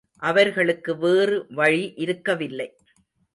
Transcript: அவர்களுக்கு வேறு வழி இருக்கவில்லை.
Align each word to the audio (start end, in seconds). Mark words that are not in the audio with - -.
அவர்களுக்கு 0.17 0.97
வேறு 0.97 1.45
வழி 1.49 1.93
இருக்கவில்லை. 1.95 2.75